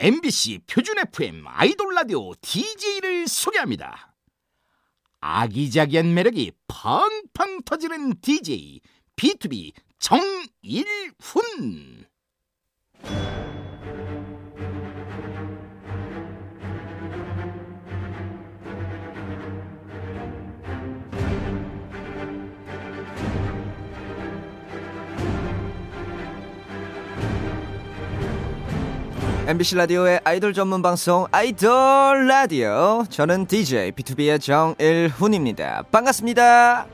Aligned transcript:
MBC 0.00 0.60
표준 0.68 0.96
FM 0.96 1.44
아이돌 1.44 1.92
라디오 1.92 2.32
DJ를 2.36 3.26
소개합니다. 3.26 4.14
아기자기한 5.20 6.14
매력이 6.14 6.52
팡팡 6.68 7.62
터지는 7.64 8.14
DJ 8.20 8.80
B2B 9.16 9.72
정일훈. 9.98 10.46
MBC 29.48 29.76
라디오의 29.76 30.20
아이돌 30.24 30.52
전문 30.52 30.82
방송 30.82 31.26
아이돌 31.30 32.26
라디오 32.26 33.06
저는 33.08 33.46
DJ 33.46 33.92
B2B의 33.92 34.38
정일훈입니다. 34.42 35.84
반갑습니다. 35.90 36.84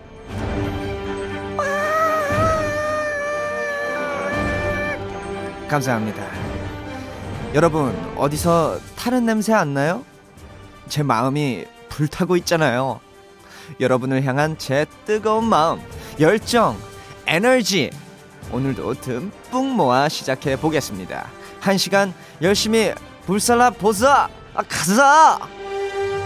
감사합니다. 5.66 6.24
여러분 7.54 7.92
어디서 8.16 8.78
타는 8.94 9.26
냄새 9.26 9.52
안 9.52 9.74
나요? 9.74 10.04
제 10.86 11.02
마음이 11.02 11.64
불타고 11.88 12.36
있잖아요. 12.36 13.00
여러분을 13.80 14.22
향한 14.22 14.56
제 14.58 14.86
뜨거운 15.04 15.42
마음, 15.42 15.80
열정, 16.20 16.78
에너지 17.26 17.90
오늘도 18.52 18.94
듬뿍 19.00 19.74
모아 19.74 20.08
시작해 20.08 20.54
보겠습니다. 20.54 21.28
한 21.64 21.78
시간 21.78 22.12
열심히 22.42 22.92
불살라 23.24 23.70
보자 23.70 24.28
아, 24.52 24.62
가자 24.62 25.38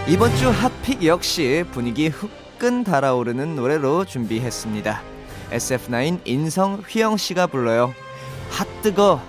이번 0.05 0.35
주 0.35 0.49
핫픽 0.49 1.05
역시 1.05 1.63
분위기 1.71 2.09
후끈 2.09 2.83
달아오르는 2.83 3.55
노래로 3.55 4.03
준비했습니다 4.03 5.01
SF9 5.51 6.19
인성 6.25 6.83
휘영 6.85 7.15
씨가 7.15 7.47
불러요 7.47 7.93
핫뜨거 8.51 9.21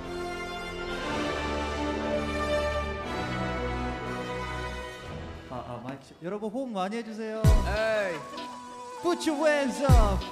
아, 5.51 5.55
아, 5.55 5.81
마이크. 5.85 6.01
여러분 6.25 6.51
호응 6.51 6.73
많이 6.73 6.97
해주세요. 6.97 7.43
Put 9.03 9.29
your 9.31 9.47
hands 9.49 9.83
up. 9.83 10.25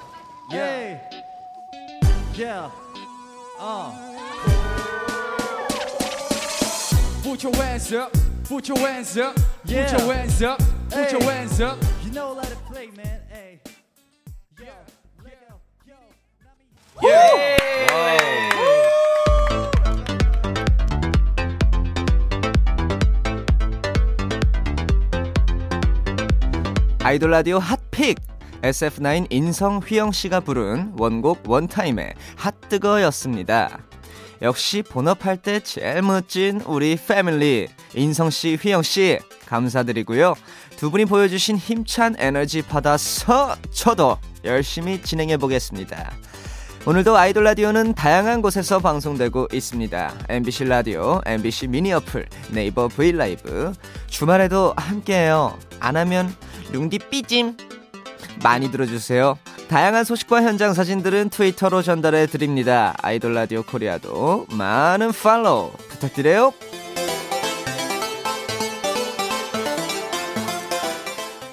Yeah. 0.50 1.00
Yeah. 2.36 2.70
어. 3.58 4.07
Put 7.28 7.42
your 7.42 7.54
hands 7.56 7.92
up, 7.92 8.10
put 8.48 8.68
your 8.68 8.78
hands 8.78 9.18
up, 9.18 9.36
Yeah. 9.66 9.84
put 9.90 10.00
your 10.00 10.14
hands 10.14 10.42
up, 10.42 10.58
put 10.88 11.12
your 11.12 11.20
Hey. 11.22 11.36
hands 11.36 11.60
up. 11.60 11.76
You 12.02 12.10
know 12.10 12.32
let 12.32 12.50
it 12.50 12.56
play, 12.66 12.88
man. 12.96 13.20
Hey. 13.28 13.60
Yo, 14.58 14.64
yo, 15.86 15.96
yo. 17.04 17.48
아이돌 27.02 27.30
라디오 27.30 27.58
hot 27.58 27.84
pick 27.84 28.18
SF9 28.62 29.28
인성 29.30 29.78
휘영 29.78 30.12
씨가 30.12 30.40
부른 30.40 30.94
원곡 30.98 31.48
원타임의 31.48 32.14
핫뜨거였습니다. 32.36 33.87
역시 34.42 34.82
본업할 34.82 35.38
때 35.38 35.60
제일 35.60 36.02
멋진 36.02 36.60
우리 36.66 36.96
패밀리 36.96 37.68
인성 37.94 38.30
씨, 38.30 38.56
휘영 38.60 38.82
씨 38.82 39.18
감사드리고요. 39.46 40.34
두 40.76 40.90
분이 40.90 41.06
보여주신 41.06 41.56
힘찬 41.56 42.14
에너지 42.18 42.62
받아서 42.62 43.56
저도 43.70 44.18
열심히 44.44 45.02
진행해 45.02 45.36
보겠습니다. 45.36 46.12
오늘도 46.86 47.16
아이돌 47.16 47.44
라디오는 47.44 47.94
다양한 47.94 48.40
곳에서 48.40 48.78
방송되고 48.78 49.48
있습니다. 49.52 50.14
MBC 50.28 50.64
라디오, 50.64 51.20
MBC 51.26 51.66
미니 51.66 51.92
어플, 51.92 52.26
네이버 52.50 52.88
V 52.88 53.02
LIVE. 53.02 53.72
주말에도 54.06 54.72
함께해요. 54.76 55.58
안 55.80 55.96
하면 55.96 56.34
룽디 56.72 56.98
삐짐. 57.10 57.67
많이 58.42 58.70
들어주세요. 58.70 59.38
다양한 59.68 60.04
소식과 60.04 60.42
현장 60.42 60.72
사진들은 60.72 61.30
트위터로 61.30 61.82
전달해 61.82 62.26
드립니다. 62.26 62.94
아이돌 63.02 63.34
라디오 63.34 63.62
코리아도 63.62 64.46
많은 64.50 65.12
팔로우 65.12 65.72
부탁드려요. 65.90 66.52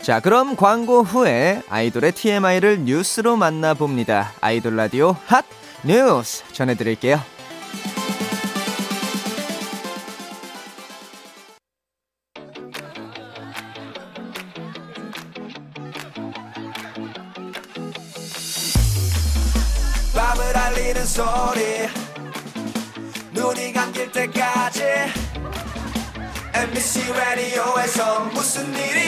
자, 0.02 0.20
그럼 0.20 0.56
광고 0.56 1.02
후에 1.02 1.64
아이돌의 1.68 2.12
TMI를 2.12 2.82
뉴스로 2.82 3.36
만나봅니다. 3.38 4.34
아이돌 4.40 4.76
라디오 4.76 5.16
핫 5.26 5.44
뉴스 5.84 6.44
전해드릴게요. 6.54 7.35
MBC 27.06 27.14
라디오에서 27.14 28.20
무슨 28.34 28.74
일이 28.74 29.05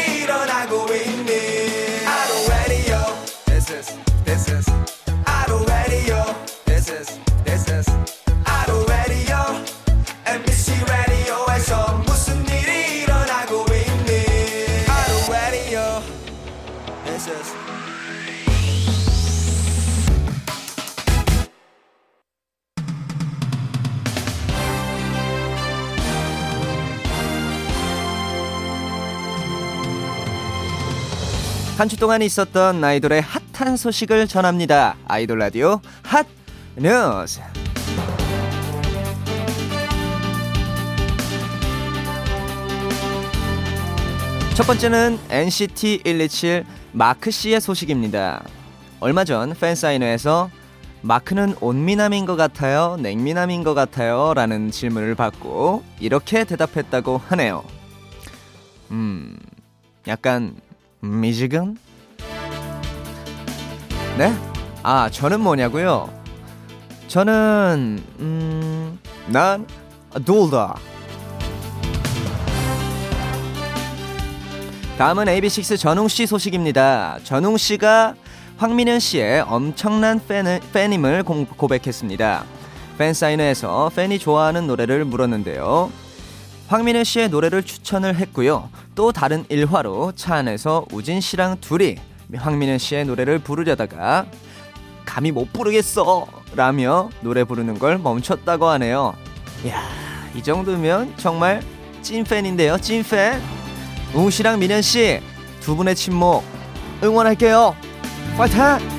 한 31.77 31.88
주 31.88 31.95
동안 31.97 32.23
있었던 32.23 32.83
아이돌의 32.83 33.21
핫한 33.53 33.77
소식을 33.77 34.27
전합니다. 34.27 34.95
아이돌 35.07 35.38
라디오 35.38 35.79
핫 36.03 36.25
뉴스. 36.75 37.39
첫 44.55 44.66
번째는 44.66 45.19
NCT 45.29 46.01
127 46.03 46.66
마크 46.93 47.29
씨의 47.29 47.61
소식입니다. 47.61 48.43
얼마 48.99 49.23
전 49.23 49.53
팬사인회에서 49.53 50.49
마크는 51.03 51.55
온미남인 51.61 52.25
것 52.25 52.35
같아요, 52.35 52.97
냉미남인 52.99 53.63
것 53.63 53.75
같아요 53.75 54.33
라는 54.33 54.71
질문을 54.71 55.13
받고 55.13 55.83
이렇게 55.99 56.43
대답했다고 56.43 57.21
하네요. 57.27 57.63
음, 58.89 59.37
약간 60.07 60.55
미지근? 61.00 61.78
네? 64.18 64.34
아, 64.84 65.09
저는 65.09 65.40
뭐냐고요? 65.41 66.09
저는 67.08 68.03
음, 68.19 69.00
난 69.28 69.66
둘다. 70.25 70.75
다음은 74.97 75.26
AB6 75.26 75.78
전웅 75.78 76.08
씨 76.08 76.26
소식입니다. 76.26 77.20
전웅 77.23 77.58
씨가 77.58 78.16
황민현 78.58 79.00
씨의 79.00 79.41
엄청난 79.41 80.20
팬, 80.28 80.59
팬임을 80.73 81.22
공- 81.23 81.46
고백했습니다. 81.46 82.43
팬 82.97 83.14
사인회에서 83.14 83.91
팬이 83.96 84.17
좋아하는 84.17 84.66
노래를 84.66 85.05
물었는데요. 85.05 85.91
황민현 86.67 87.03
씨의 87.03 87.29
노래를 87.29 87.64
추천을 87.64 88.16
했고요. 88.16 88.69
또 88.96 89.11
다른 89.11 89.46
일화로 89.49 90.14
차 90.16 90.35
안에서 90.35 90.85
우진 90.91 91.22
씨랑 91.22 91.58
둘이 91.61 91.96
황민현 92.35 92.78
씨의 92.78 93.05
노래를 93.05 93.40
부르려다가 93.40 94.25
감히 95.05 95.31
못 95.31 95.53
부르겠어 95.53 96.28
라며 96.55 97.09
노래 97.22 97.43
부르는 97.46 97.79
걸 97.79 97.97
멈췄다고 97.97 98.67
하네요. 98.67 99.16
이야, 99.64 99.81
이 100.35 100.43
정도면 100.43 101.14
정말 101.17 101.64
찐팬인데요, 102.02 102.78
찐팬. 102.79 103.41
웅 104.14 104.29
씨랑 104.29 104.59
민현 104.59 104.81
씨 104.81 105.22
두 105.61 105.75
분의 105.75 105.96
침묵 105.96 106.43
응원할게요. 107.03 107.75
파이팅! 108.37 108.97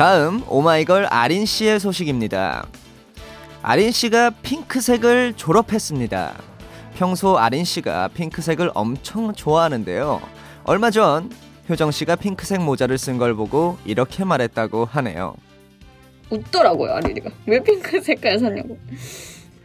다음 0.00 0.42
오마이걸 0.48 1.04
아린 1.10 1.44
씨의 1.44 1.78
소식입니다. 1.78 2.66
아린 3.60 3.92
씨가 3.92 4.30
핑크색을 4.40 5.34
졸업했습니다. 5.36 6.38
평소 6.94 7.36
아린 7.36 7.66
씨가 7.66 8.08
핑크색을 8.08 8.70
엄청 8.72 9.34
좋아하는데요. 9.34 10.22
얼마 10.64 10.90
전 10.90 11.30
효정 11.68 11.90
씨가 11.90 12.16
핑크색 12.16 12.62
모자를 12.62 12.96
쓴 12.96 13.18
걸 13.18 13.34
보고 13.34 13.76
이렇게 13.84 14.24
말했다고 14.24 14.86
하네요. 14.86 15.34
웃더라고요 16.30 16.92
아린이가 16.94 17.28
왜 17.44 17.62
핑크 17.62 18.00
색깔 18.00 18.38
샀냐고 18.38 18.78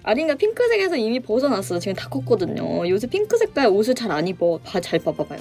아린이가 0.03 0.35
핑크색에서 0.35 0.97
이미 0.97 1.21
벗어났어 1.21 1.79
지금 1.79 1.95
다 1.95 2.09
컸거든요 2.09 2.89
요새 2.89 3.07
핑크 3.07 3.38
색깔 3.38 3.67
옷을 3.67 3.95
잘 3.95 4.11
안 4.11 4.27
입어 4.27 4.59
봐, 4.65 4.81
잘 4.81 4.99
봐봐봐요 4.99 5.39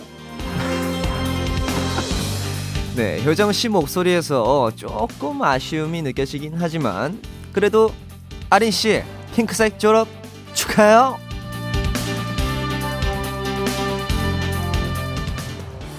네, 2.96 3.20
효정 3.24 3.50
씨 3.50 3.68
목소리에서 3.68 4.70
조금 4.76 5.42
아쉬움이 5.42 6.00
느껴지긴 6.02 6.54
하지만 6.56 7.20
그래도 7.52 7.92
아린 8.50 8.70
씨 8.70 9.02
핑크색 9.34 9.80
졸업 9.80 10.06
축하해요. 10.54 11.18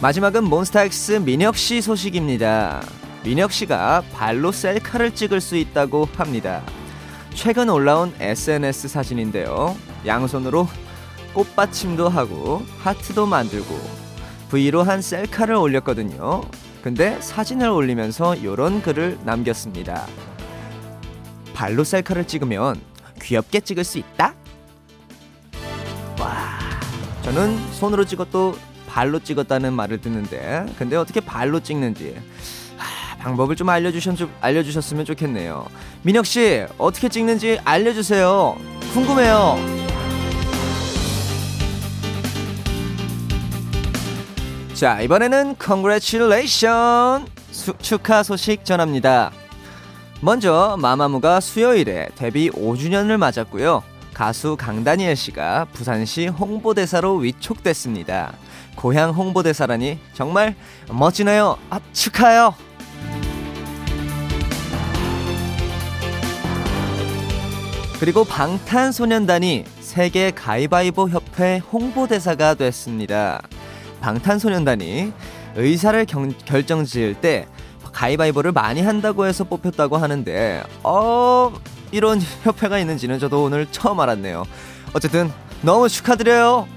마지막은 0.01 0.45
몬스타엑스 0.45 1.13
민혁 1.25 1.57
씨 1.57 1.81
소식입니다. 1.81 2.81
민혁 3.25 3.51
씨가 3.51 4.03
발로 4.13 4.53
셀카를 4.53 5.13
찍을 5.13 5.41
수 5.41 5.57
있다고 5.57 6.07
합니다. 6.15 6.63
최근 7.33 7.69
올라온 7.69 8.13
SNS 8.21 8.87
사진인데요. 8.87 9.75
양손으로 10.05 10.69
꽃받침도 11.33 12.07
하고 12.07 12.61
하트도 12.79 13.25
만들고 13.25 13.77
V로 14.49 14.83
한 14.83 15.01
셀카를 15.01 15.55
올렸거든요. 15.55 16.43
근데 16.85 17.19
사진을 17.19 17.67
올리면서 17.67 18.35
이런 18.35 18.79
글을 18.79 19.17
남겼습니다. 19.23 20.05
발로 21.55 21.83
셀카를 21.83 22.27
찍으면 22.27 22.79
귀엽게 23.23 23.61
찍을 23.61 23.83
수 23.83 23.97
있다? 23.97 24.35
와, 26.19 26.59
저는 27.23 27.57
손으로 27.71 28.05
찍었도 28.05 28.55
발로 28.85 29.17
찍었다는 29.17 29.73
말을 29.73 29.99
듣는데, 29.99 30.67
근데 30.77 30.95
어떻게 30.95 31.21
발로 31.21 31.59
찍는지 31.59 32.21
아, 32.77 33.17
방법을 33.17 33.55
좀 33.55 33.67
알려주셨, 33.67 34.15
좀 34.15 34.31
알려주셨으면 34.39 35.05
좋겠네요. 35.05 35.65
민혁 36.03 36.27
씨 36.27 36.67
어떻게 36.77 37.09
찍는지 37.09 37.59
알려주세요. 37.65 38.57
궁금해요. 38.93 39.84
자 44.75 44.99
이번에는 44.99 45.55
congratulation 45.63 47.25
수, 47.49 47.73
축하 47.77 48.23
소식 48.23 48.65
전합니다. 48.65 49.31
먼저 50.19 50.75
마마무가 50.77 51.39
수요일에 51.39 52.09
데뷔 52.17 52.49
5주년을 52.49 53.15
맞았고요. 53.15 53.83
가수 54.13 54.57
강다니엘 54.57 55.15
씨가 55.15 55.67
부산시 55.71 56.27
홍보대사로 56.27 57.15
위촉됐습니다. 57.15 58.33
고향 58.75 59.11
홍보대사라니 59.11 59.97
정말 60.13 60.55
멋지네요. 60.91 61.57
아, 61.69 61.79
축하해요. 61.93 62.53
그리고 68.01 68.25
방탄소년단이 68.25 69.63
세계 69.79 70.31
가위바위보 70.31 71.07
협회 71.07 71.59
홍보대사가 71.59 72.55
됐습니다. 72.55 73.41
방탄소년단이 74.05 75.11
의사를 75.55 76.05
경- 76.05 76.31
결정 76.45 76.85
지을 76.85 77.15
때 77.15 77.47
가위바위보를 77.91 78.51
많이 78.51 78.83
한다고 78.83 79.25
해서 79.25 79.43
뽑혔다고 79.43 79.97
하는데 79.97 80.61
어 80.83 81.51
이런 81.91 82.21
협회가 82.43 82.77
있는지는 82.77 83.17
저도 83.17 83.43
오늘 83.43 83.65
처음 83.71 83.99
알았네요. 83.99 84.43
어쨌든 84.93 85.31
너무 85.63 85.89
축하드려요. 85.89 86.67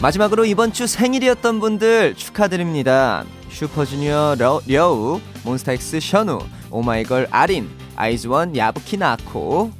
마지막으로 0.00 0.46
이번 0.46 0.72
주 0.72 0.86
생일이었던 0.86 1.60
분들 1.60 2.14
축하드립니다. 2.14 3.24
슈퍼주니어 3.50 4.36
려, 4.38 4.60
려우, 4.66 5.20
몬스타엑스 5.44 6.00
션우, 6.00 6.38
오마이걸 6.70 7.28
아린, 7.30 7.68
아이즈원 7.94 8.56
야부키 8.56 8.96
나코, 8.96 9.70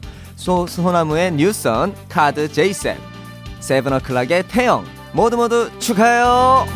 소, 0.43 0.67
소나무의 0.67 1.31
뉴선, 1.35 1.95
카드 2.09 2.51
제이셉, 2.51 2.97
세븐어클락의 3.61 4.49
태영 4.49 4.85
모두 5.13 5.37
모두 5.37 5.71
축하해요. 5.79 6.67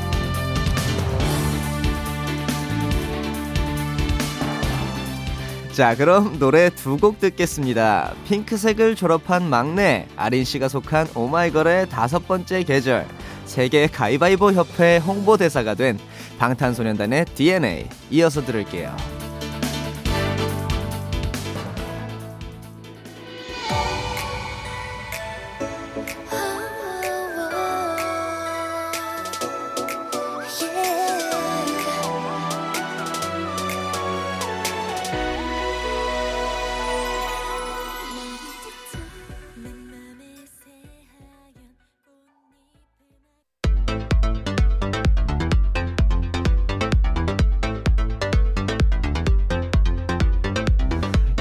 자, 5.72 5.96
그럼 5.96 6.38
노래 6.38 6.70
두 6.70 6.96
곡 6.96 7.18
듣겠습니다. 7.18 8.14
핑크색을 8.28 8.94
졸업한 8.94 9.50
막내 9.50 10.06
아린 10.14 10.44
씨가 10.44 10.68
속한 10.68 11.08
오마이걸의 11.16 11.88
다섯 11.88 12.24
번째 12.28 12.62
계절, 12.62 13.04
세계 13.46 13.88
가위바위보 13.88 14.52
협회 14.52 14.98
홍보대사가 14.98 15.74
된 15.74 15.98
방탄소년단의 16.38 17.24
DNA 17.34 17.88
이어서 18.12 18.44
들을게요. 18.44 19.15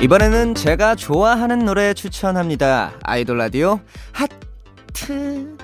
이번에는 0.05 0.53
제가 0.53 0.93
좋아하는 0.93 1.65
노래 1.65 1.95
추천합니다. 1.95 2.93
아이돌 3.01 3.39
라디오 3.39 3.79
하트. 4.11 5.57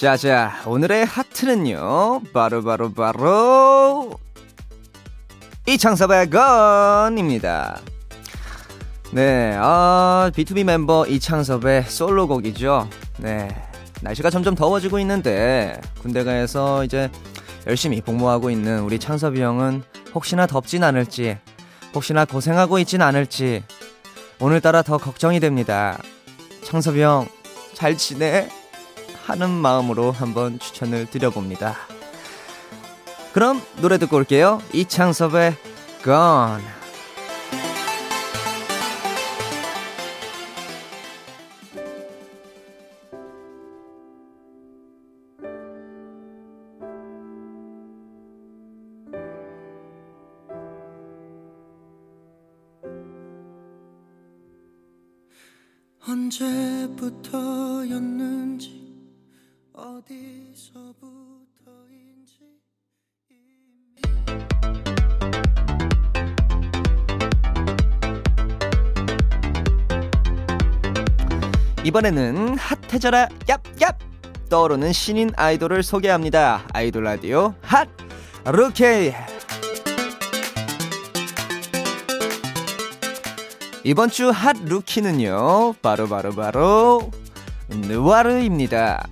자자, 0.00 0.62
오늘의 0.64 1.04
하트는요. 1.04 2.22
바로 2.32 2.62
바로 2.62 2.90
바로 2.94 4.18
이창섭의 5.68 6.30
건입니다. 6.30 7.82
네, 9.12 9.54
아, 9.58 10.30
B2B 10.34 10.64
멤버 10.64 11.06
이창섭의 11.06 11.82
솔로곡이죠. 11.82 12.88
네. 13.18 13.54
날씨가 14.00 14.30
점점 14.30 14.54
더워지고 14.54 14.98
있는데 15.00 15.78
군대 16.00 16.24
가서 16.24 16.84
이제 16.84 17.10
열심히 17.66 18.00
복무하고 18.00 18.50
있는 18.50 18.80
우리 18.82 18.98
창섭이 18.98 19.40
형은 19.40 19.82
혹시나 20.14 20.46
덥진 20.46 20.84
않을지, 20.84 21.38
혹시나 21.94 22.24
고생하고 22.24 22.78
있진 22.80 23.02
않을지, 23.02 23.64
오늘따라 24.38 24.82
더 24.82 24.98
걱정이 24.98 25.40
됩니다. 25.40 25.98
창섭이 26.64 27.00
형, 27.00 27.28
잘 27.72 27.96
지내? 27.96 28.48
하는 29.24 29.50
마음으로 29.50 30.12
한번 30.12 30.58
추천을 30.58 31.06
드려봅니다. 31.06 31.76
그럼 33.32 33.62
노래 33.80 33.98
듣고 33.98 34.16
올게요. 34.16 34.60
이창섭의 34.72 35.56
Gone. 36.04 36.83
언제부터였는지 56.06 57.08
어디서부터인지 59.72 60.84
이번에는 71.84 72.58
핫해져라 72.58 73.28
얍얍! 73.46 73.96
떠오르는 74.50 74.92
신인 74.92 75.30
아이돌을 75.36 75.82
소개합니다. 75.82 76.66
아이돌 76.74 77.04
라디오 77.04 77.54
핫! 77.62 77.88
루키 78.44 78.84
이 78.84 79.33
번 83.92 84.08
주 84.08 84.30
핫 84.30 84.56
루키는요 84.64 85.74
바로 85.82 86.08
바로 86.08 86.30
바로 86.30 87.10
느와르입니다. 87.68 89.06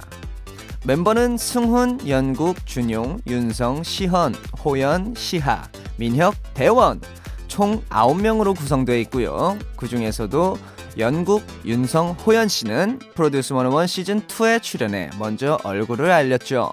멤버는 0.85 1.37
승훈, 1.37 2.09
연국, 2.09 2.67
준용, 2.67 3.21
윤성, 3.27 3.83
시헌, 3.83 4.35
호연, 4.65 5.15
시하, 5.17 5.63
민혁, 5.97 6.35
대원 6.55 7.01
총 7.49 7.83
9명으로 7.91 8.57
구성되어 8.57 8.97
있고요. 8.99 9.59
그 9.77 9.87
중에서도 9.87 10.57
연국, 10.99 11.43
윤성, 11.65 12.13
호연 12.27 12.49
씨는 12.49 12.99
프로듀스 13.15 13.55
101 13.55 13.87
시즌 13.87 14.23
2에 14.23 14.63
출연해 14.63 15.11
먼저 15.19 15.59
얼굴을 15.65 16.11
알렸죠. 16.11 16.73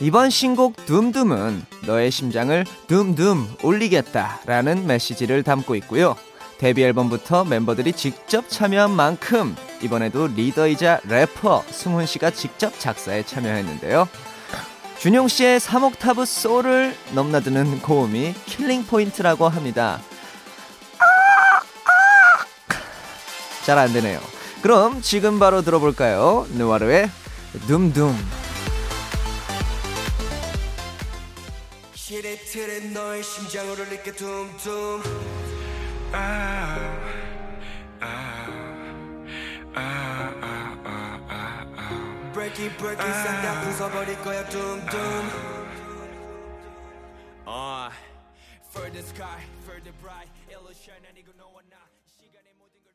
이번 0.00 0.30
신곡 0.30 0.74
둠둠은 0.86 1.64
너의 1.86 2.10
심장을 2.10 2.64
둠둠 2.88 3.46
울리겠다라는 3.62 4.86
메시지를 4.86 5.42
담고 5.42 5.74
있고요. 5.76 6.16
데뷔 6.62 6.84
앨범부터 6.84 7.44
멤버들이 7.44 7.92
직접 7.92 8.48
참여한 8.48 8.92
만큼 8.92 9.56
이번에도 9.80 10.28
리더이자 10.28 11.00
래퍼 11.08 11.64
승훈 11.68 12.06
씨가 12.06 12.30
직접 12.30 12.78
작사에 12.78 13.24
참여했는데요. 13.24 14.08
준용 15.00 15.26
씨의 15.26 15.58
3옥타브 15.58 16.24
솔을 16.24 16.94
넘나드는 17.14 17.80
고음이 17.82 18.34
killing 18.46 18.86
point라고 18.86 19.48
합니다. 19.48 20.00
잘 23.66 23.76
안 23.78 23.92
되네요. 23.92 24.20
그럼 24.62 25.02
지금 25.02 25.40
바로 25.40 25.62
들어볼까요? 25.62 26.46
느와르의 26.50 27.10
둠둠. 27.66 28.16
시리틀에 31.94 32.90
너의 32.92 33.24
심장을 33.24 33.80
울릴게 33.80 34.12
둠둠 34.12 35.02
아, 36.14 36.76
Break 42.32 42.58
it 42.58 42.76
break 42.78 43.00
it 43.00 43.12
싹다 43.12 43.62
부숴버릴 43.62 44.22
거야 44.22 44.48
둠둠 44.48 44.96
uh, 47.46 47.90
For 48.70 48.90
the 48.90 49.02
sky, 49.02 49.42
for 49.64 49.80
the 49.82 49.92
bright 50.00 50.30
illusion 50.50 50.98
아니고 51.08 51.32
너와 51.36 51.62
나 51.70 51.76
시간의 52.06 52.52
모든 52.58 52.80
걸 52.82 52.92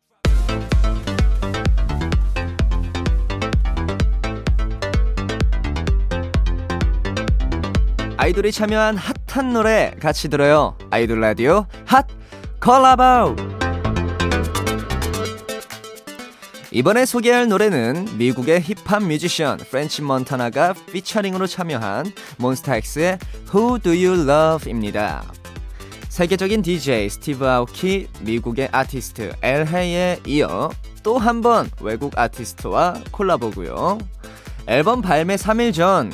아이돌이 8.18 8.52
참여한 8.52 8.98
핫한 8.98 9.54
노래 9.54 9.92
같이 10.02 10.28
들어요. 10.30 10.76
아이돌 10.90 11.22
라디오 11.22 11.68
핫 11.86 12.06
콜라보. 12.62 13.36
이번에 16.72 17.06
소개할 17.06 17.48
노래는 17.48 18.18
미국의 18.18 18.62
힙합 18.62 19.04
뮤지션 19.04 19.58
프렌치 19.58 20.02
몬타나가 20.02 20.74
피처링으로 20.92 21.48
참여한 21.48 22.12
몬스타엑스의 22.38 23.20
Who 23.54 23.80
Do 23.80 23.92
You 23.94 24.30
Love입니다. 24.30 25.24
세계적인 26.10 26.62
DJ 26.64 27.10
스티브 27.10 27.48
아오키, 27.48 28.08
미국의 28.22 28.70
아티스트 28.72 29.34
엘헤이에 29.42 30.22
이어 30.26 30.70
또 31.04 31.18
한 31.20 31.42
번 31.42 31.70
외국 31.82 32.18
아티스트와 32.18 32.96
콜라보고요. 33.12 34.00
앨범 34.68 35.02
발매 35.02 35.36
3일 35.36 35.74
전 35.74 36.12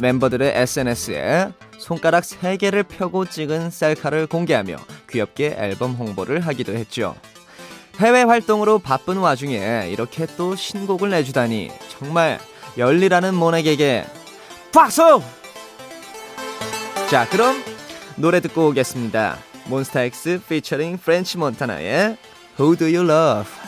멤버들의 0.00 0.52
SNS에 0.54 1.48
손가락 1.86 2.24
3개를 2.24 2.88
펴고 2.88 3.26
찍은 3.26 3.70
셀카를 3.70 4.26
공개하며 4.26 4.76
귀엽게 5.08 5.54
앨범 5.56 5.92
홍보를 5.92 6.40
하기도 6.40 6.74
했죠. 6.74 7.14
해외 8.00 8.24
활동으로 8.24 8.80
바쁜 8.80 9.18
와중에 9.18 9.88
이렇게 9.92 10.26
또 10.36 10.56
신곡을 10.56 11.10
내주다니 11.10 11.70
정말 11.88 12.40
열일하는 12.76 13.36
몬엑에게 13.36 14.04
박수! 14.74 15.22
자, 17.08 17.28
그럼 17.28 17.54
노래 18.16 18.40
듣고 18.40 18.66
오겠습니다. 18.66 19.38
몬스타엑스 19.66 20.40
피처링 20.48 20.98
프렌치 20.98 21.38
몬타나의 21.38 22.16
Who 22.58 22.76
Do 22.76 22.86
You 22.88 23.08
Love? 23.08 23.65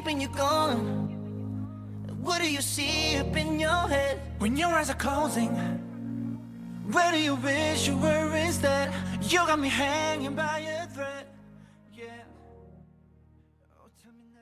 Skipping 0.00 0.20
you 0.20 0.28
gone. 0.28 0.80
What 2.22 2.40
do 2.40 2.50
you 2.50 2.62
see 2.62 3.18
up 3.18 3.36
in 3.36 3.60
your 3.60 3.88
head? 3.88 4.18
When 4.38 4.56
your 4.56 4.72
eyes 4.72 4.88
are 4.88 4.94
closing, 4.96 5.50
where 6.90 7.12
do 7.12 7.18
you 7.18 7.34
wish 7.34 7.86
you 7.86 7.98
were 7.98 8.34
instead? 8.34 8.92
You 9.20 9.40
got 9.46 9.58
me 9.58 9.68
hanging 9.68 10.34
by 10.34 10.60
a 10.60 10.86
thread. 10.86 11.26
Yeah. 11.92 12.24
Oh, 13.76 13.90
tell 14.00 14.12
me 14.12 14.24
now. 14.32 14.40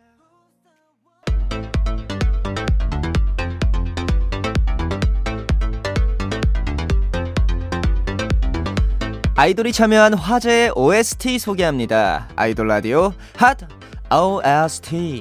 아이돌이 9.35 9.73
참여한 9.73 10.15
화제의 10.15 10.73
OST 10.77 11.39
소개합니다. 11.41 12.29
아이돌 12.37 12.69
라디오 12.69 13.13
핫 13.37 13.78
OST. 14.11 15.21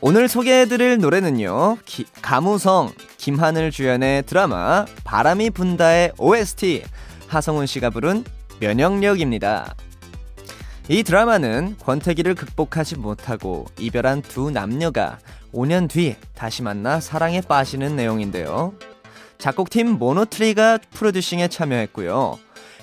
오늘 0.00 0.28
소개해드릴 0.28 0.98
노래는요, 0.98 1.78
기- 1.84 2.04
가무성, 2.22 2.92
김하늘 3.16 3.70
주연의 3.70 4.24
드라마 4.24 4.84
바람이 5.04 5.50
분다의 5.50 6.12
OST 6.18 6.84
하성운 7.28 7.66
씨가 7.66 7.90
부른 7.90 8.24
면역력입니다. 8.60 9.74
이 10.88 11.02
드라마는 11.02 11.76
권태기를 11.82 12.34
극복하지 12.34 12.96
못하고 12.96 13.66
이별한 13.78 14.22
두 14.22 14.50
남녀가 14.50 15.18
5년 15.52 15.88
뒤 15.88 16.16
다시 16.34 16.62
만나 16.62 17.00
사랑에 17.00 17.40
빠지는 17.40 17.96
내용인데요. 17.96 18.74
작곡팀 19.38 19.98
모노트리가 19.98 20.78
프로듀싱에 20.92 21.48
참여했고요. 21.48 22.38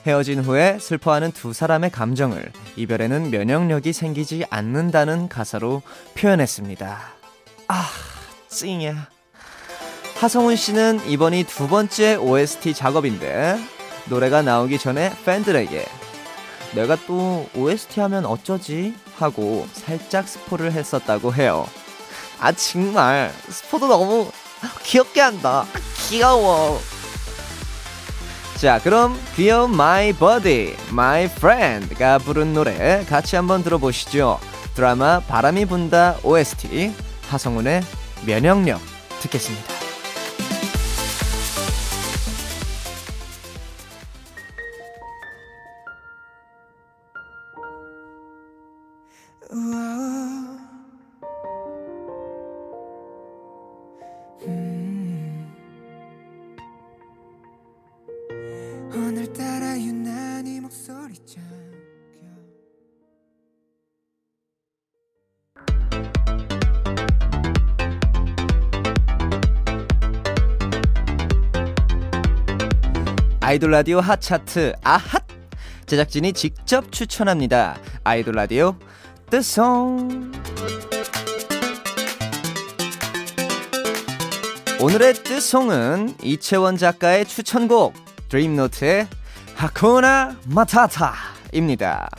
헤어진 0.06 0.44
후에 0.44 0.78
슬퍼하는 0.80 1.32
두 1.32 1.52
사람의 1.52 1.90
감정을 1.90 2.52
이별에는 2.76 3.32
면역력이 3.32 3.92
생기지 3.92 4.46
않는다는 4.50 5.30
가사로 5.30 5.82
표현했습니다. 6.16 7.00
아, 7.68 7.90
찡이야. 8.50 9.10
하성훈 10.18 10.56
씨는 10.56 11.08
이번이 11.08 11.44
두 11.46 11.68
번째 11.68 12.16
OST 12.16 12.74
작업인데 12.74 13.60
노래가 14.06 14.42
나오기 14.44 14.78
전에 14.78 15.12
팬들에게 15.26 15.86
내가 16.76 16.96
또 17.08 17.50
OST 17.56 18.00
하면 18.02 18.26
어쩌지? 18.26 18.94
하고 19.18 19.68
살짝 19.74 20.28
스포를 20.28 20.72
했었다고 20.72 21.34
해요. 21.34 21.68
아 22.40 22.52
정말 22.52 23.32
스포도 23.50 23.88
너무 23.88 24.30
귀엽게 24.84 25.22
한다. 25.22 25.66
귀여워. 26.10 26.80
자 28.56 28.80
그럼 28.80 29.20
귀여운 29.36 29.74
My 29.74 30.14
Body, 30.14 30.76
My 30.90 31.26
Friend가 31.26 32.20
부른 32.20 32.54
노래 32.54 33.04
같이 33.06 33.36
한번 33.36 33.64
들어보시죠. 33.64 34.40
드라마 34.76 35.20
바람이 35.20 35.66
분다 35.66 36.18
OST 36.24 36.94
하성운의 37.30 37.84
면역력 38.26 38.80
듣겠습니다. 39.22 39.75
아이돌 73.46 73.70
라디오 73.70 74.00
핫 74.00 74.20
차트 74.22 74.74
아핫 74.82 75.24
제작진이 75.86 76.34
직접 76.34 76.92
추천합니다. 76.92 77.78
아이돌 78.04 78.34
라디오 78.34 78.76
뜨송 79.30 80.32
오늘의 84.82 85.14
뜨송은 85.14 86.16
이채원 86.24 86.78
작가의 86.78 87.26
추천곡 87.28 87.94
드림노트의 88.30 89.08
하쿠나 89.54 90.36
마타타입니다. 90.48 92.10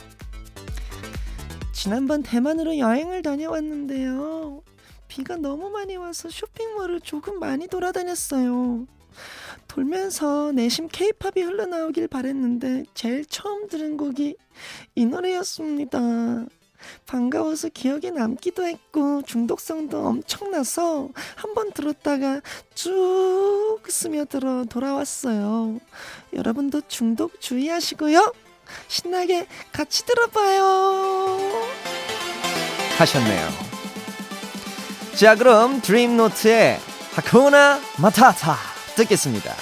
지난번 1.72 2.22
대만으로 2.22 2.78
여행을 2.78 3.22
다녀왔는데요. 3.22 4.62
비가 5.08 5.34
너무 5.34 5.70
많이 5.70 5.96
와서 5.96 6.30
쇼핑몰을 6.30 7.00
조금 7.00 7.40
많이 7.40 7.66
돌아다녔어요. 7.66 8.86
돌면서 9.68 10.52
내심 10.52 10.88
케이팝이 10.88 11.44
흘러나오길 11.44 12.08
바랬는데 12.08 12.84
제일 12.94 13.24
처음 13.26 13.68
들은 13.68 13.96
곡이 13.96 14.36
이 14.94 15.06
노래였습니다. 15.06 16.46
반가워서 17.06 17.68
기억에 17.70 18.10
남기도 18.10 18.64
했고 18.64 19.22
중독성도 19.22 20.06
엄청나서 20.06 21.08
한 21.34 21.54
번 21.54 21.72
들었다가 21.72 22.42
쭉 22.74 23.80
스며들어 23.88 24.64
돌아왔어요. 24.66 25.80
여러분도 26.34 26.82
중독 26.86 27.40
주의하시고요. 27.40 28.32
신나게 28.88 29.46
같이 29.72 30.04
들어봐요. 30.04 31.48
하셨네요. 32.98 33.48
자, 35.18 35.34
그럼 35.34 35.80
드림노트의 35.80 36.78
하쿠나 37.14 37.80
마타타 37.98 38.75
듣겠습니다. 38.96 39.54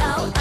Oh 0.00 0.38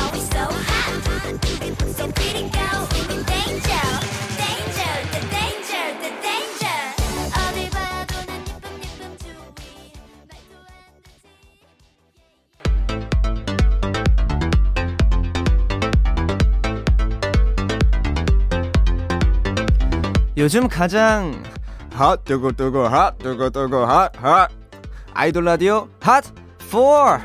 요즘 20.37 20.67
가장 20.67 21.41
핫 21.91 22.23
뜨고 22.23 22.51
뜨고 22.51 22.87
핫 22.87 23.17
뜨고 23.17 23.49
뜨고 23.49 23.83
핫핫 23.83 24.51
아이돌 25.11 25.45
라디오 25.45 25.89
핫 25.99 26.23
4 26.59 27.19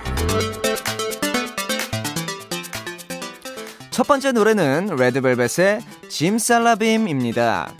첫 3.91 4.07
번째 4.07 4.33
노래는 4.33 4.97
레드벨벳의 4.97 5.81
짐 6.09 6.39
살라빔입니다. 6.39 7.75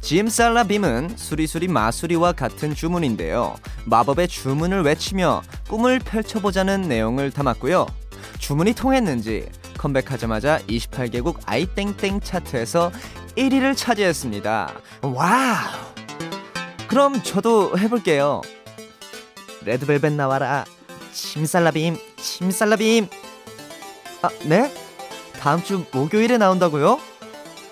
짐 0.00 0.28
살라빔은 0.28 1.10
수리수리 1.16 1.68
마수리와 1.68 2.32
같은 2.32 2.74
주문인데요. 2.74 3.54
마법의 3.84 4.26
주문을 4.26 4.82
외치며 4.82 5.42
꿈을 5.68 6.00
펼쳐보자는 6.00 6.82
내용을 6.82 7.30
담았고요. 7.30 7.86
주문이 8.40 8.72
통했는지 8.72 9.48
컴백하자마자 9.78 10.58
28개국 10.66 11.38
아이땡땡 11.46 12.20
차트에서 12.20 12.90
1위를 13.36 13.76
차지했습니다. 13.76 14.74
와우! 15.02 15.56
그럼 16.88 17.22
저도 17.22 17.78
해볼게요. 17.78 18.40
레드벨벳 19.64 20.12
나와라. 20.12 20.64
짐살라빔, 21.12 21.98
짐살라빔. 22.16 23.08
아, 24.22 24.28
네? 24.44 24.72
다음 25.40 25.62
주 25.62 25.84
목요일에 25.92 26.38
나온다고요? 26.38 27.00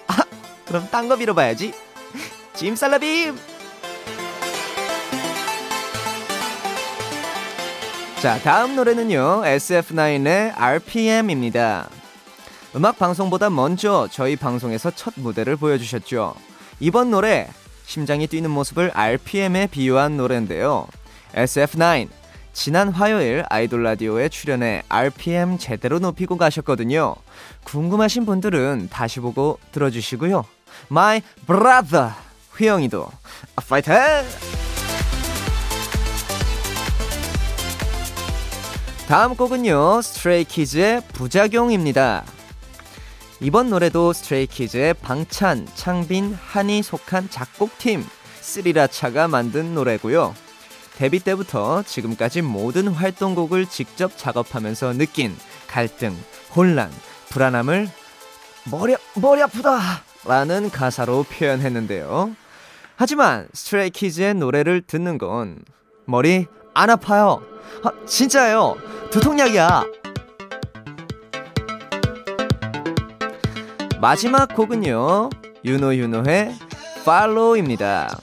아, 0.09 0.23
그럼 0.67 0.89
딴 0.91 1.09
거 1.09 1.17
빌어봐야지. 1.17 1.73
짐살라빔! 2.55 3.37
자, 8.21 8.39
다음 8.39 8.75
노래는요. 8.75 9.43
SF9의 9.45 10.53
RPM입니다. 10.57 11.89
음악 12.77 12.99
방송보다 12.99 13.51
먼저 13.51 14.09
저희 14.11 14.35
방송에서 14.35 14.91
첫 14.91 15.15
무대를 15.17 15.55
보여주셨죠. 15.55 16.35
이번 16.81 17.13
노래, 17.13 17.49
심장이 17.87 18.27
뛰는 18.27 18.51
모습을 18.51 18.91
RPM에 18.93 19.69
비유한 19.69 20.17
노래인데요. 20.17 20.89
SF9, 21.35 22.09
지난 22.53 22.89
화요일 22.89 23.45
아이돌 23.49 23.85
라디오에 23.85 24.29
출연해 24.29 24.83
RPM 24.89 25.59
제대로 25.59 26.01
높이고 26.01 26.37
가셨거든요. 26.37 27.15
궁금하신 27.63 28.27
분들은 28.27 28.89
다시 28.91 29.21
보고 29.21 29.61
들어주시고요. 29.71 30.45
My 30.91 31.23
brother, 31.47 32.11
휘영이도, 32.57 33.07
파이팅! 33.69 33.95
다음 39.07 39.37
곡은요, 39.37 40.03
스트레이키즈의 40.03 41.03
부작용입니다. 41.13 42.25
이번 43.45 43.69
노래도 43.69 44.15
스트레이키즈의 44.15 44.95
방찬, 44.95 45.69
창빈, 45.75 46.33
한이 46.33 46.83
속한 46.83 47.29
작곡팀 47.29 48.03
스리라차가 48.41 49.29
만든 49.29 49.75
노래고요. 49.75 50.35
데뷔 50.97 51.19
때부터 51.19 51.83
지금까지 51.83 52.41
모든 52.41 52.89
활동곡을 52.89 53.67
직접 53.67 54.17
작업하면서 54.17 54.95
느낀 54.95 55.37
갈등, 55.67 56.17
혼란, 56.57 56.91
불안함을 57.29 57.91
머리, 58.71 58.97
머리 59.21 59.43
아프다! 59.43 59.79
라는 60.25 60.71
가사로 60.71 61.25
표현했는데요. 61.25 62.35
하지만 62.97 63.49
스트레이키즈의 63.53 64.33
노래를 64.37 64.81
듣는 64.81 65.19
건 65.19 65.59
머리 66.07 66.47
안 66.73 66.89
아파요. 66.89 67.43
아, 67.83 67.91
진짜예요. 68.07 68.77
두통약이야. 69.11 70.04
마지막 74.05 74.55
곡은요. 74.55 75.31
유노유노의 75.65 76.55
Follow입니다. 77.01 78.21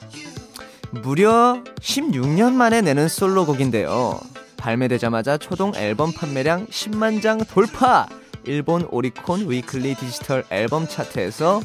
무려 0.91 1.59
16년 1.79 2.53
만에 2.53 2.81
내는 2.81 3.07
솔로곡인데요. 3.07 4.19
발매되자마자 4.57 5.39
초동 5.39 5.73
앨범 5.75 6.13
판매량 6.13 6.67
10만 6.67 7.23
장 7.23 7.39
돌파! 7.39 8.07
일본 8.43 8.87
오리콘 8.91 9.49
weekly 9.49 9.95
디지털 9.95 10.43
앨범 10.51 10.87
차트에서 10.87 11.61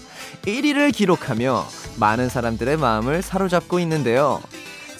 1위를 0.46 0.94
기록하며 0.94 1.66
많은 2.00 2.30
사람들의 2.30 2.78
마음을 2.78 3.20
사로잡고 3.20 3.80
있는데요. 3.80 4.40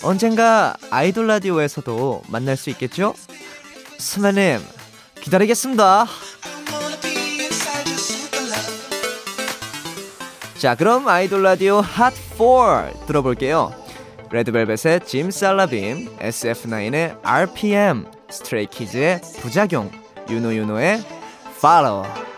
언젠가 0.03 0.77
아이돌 0.91 1.27
라디오에서도 1.27 2.25
만날 2.29 2.59
수 2.59 2.69
있겠죠? 2.69 3.15
스마님, 3.97 4.59
기다리겠습니다. 5.23 6.07
자, 10.59 10.75
그럼 10.75 11.07
아이돌 11.07 11.43
라디오 11.43 11.83
핫4 11.83 13.07
들어볼게요. 13.07 13.75
레드벨벳의 14.31 15.01
짐살라빔, 15.05 16.17
SF9의 16.19 17.19
RPM, 17.23 18.07
스트레이키즈의 18.31 19.21
부작용, 19.41 19.91
유노유노의 20.31 21.05
Follow. 21.59 22.36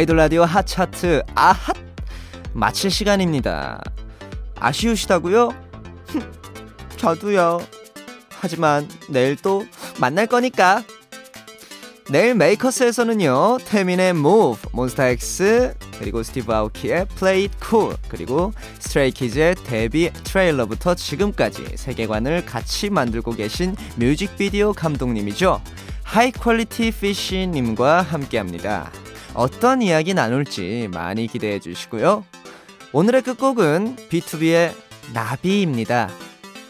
아이돌 0.00 0.16
라디오 0.16 0.44
핫 0.44 0.66
차트 0.66 1.22
아핫 1.34 1.76
마칠 2.54 2.90
시간입니다. 2.90 3.82
아쉬우시다고요? 4.58 5.50
저도요. 6.96 7.60
하지만 8.30 8.88
내일 9.10 9.36
또 9.36 9.66
만날 10.00 10.26
거니까. 10.26 10.82
내일 12.10 12.34
Makers에서는요. 12.34 13.58
태민의 13.66 14.10
Move, 14.10 14.70
몬스타엑스 14.72 15.74
그리고 15.98 16.22
스티브 16.22 16.50
아오키의 16.50 17.06
Play 17.18 17.48
It 17.48 17.58
Cool 17.62 17.94
그리고 18.08 18.54
스트레이키즈의 18.78 19.54
데뷔 19.66 20.10
트레일러부터 20.24 20.94
지금까지 20.94 21.76
세계관을 21.76 22.46
같이 22.46 22.88
만들고 22.88 23.32
계신 23.32 23.76
뮤직비디오 23.96 24.72
감독님이죠. 24.72 25.60
High 26.04 26.32
Quality 26.32 26.90
Fish님과 26.90 28.00
함께합니다. 28.00 28.90
어떤 29.34 29.82
이야기 29.82 30.14
나눌지 30.14 30.88
많이 30.92 31.26
기대해 31.26 31.58
주시고요. 31.60 32.24
오늘의 32.92 33.22
끝곡은 33.22 33.96
B2B의 34.10 34.74
나비입니다. 35.12 36.10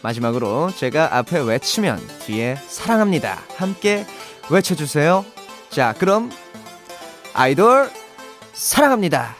마지막으로 0.03 0.71
제가 0.71 1.17
앞에 1.17 1.39
외치면 1.39 1.99
뒤에 2.25 2.55
사랑합니다. 2.55 3.39
함께 3.55 4.05
외쳐주세요. 4.49 5.25
자, 5.69 5.93
그럼 5.97 6.31
아이돌 7.33 7.89
사랑합니다. 8.53 9.35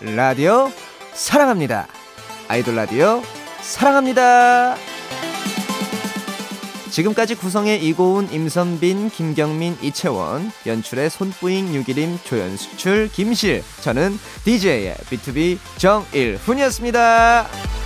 라디오 0.00 0.70
사랑합니다. 1.14 1.86
아이돌 2.48 2.76
라디오 2.76 3.22
사랑합니다. 3.60 4.91
지금까지 6.92 7.36
구성의 7.36 7.82
이고은, 7.86 8.32
임선빈, 8.32 9.10
김경민, 9.10 9.78
이채원, 9.80 10.52
연출의 10.66 11.08
손뿌잉, 11.08 11.74
유기림, 11.74 12.18
조연수출, 12.22 13.08
김실, 13.10 13.64
저는 13.80 14.18
DJ의 14.44 14.96
B2B 15.08 15.58
정일훈이었습니다. 15.78 17.81